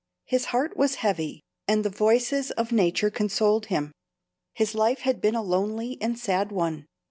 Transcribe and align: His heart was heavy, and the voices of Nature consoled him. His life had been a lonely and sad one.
His 0.25 0.45
heart 0.45 0.75
was 0.75 0.95
heavy, 1.05 1.43
and 1.67 1.85
the 1.85 1.91
voices 1.91 2.49
of 2.49 2.71
Nature 2.71 3.11
consoled 3.11 3.67
him. 3.67 3.91
His 4.55 4.73
life 4.73 5.01
had 5.01 5.21
been 5.21 5.35
a 5.35 5.43
lonely 5.43 5.99
and 6.01 6.17
sad 6.17 6.51
one. 6.51 6.87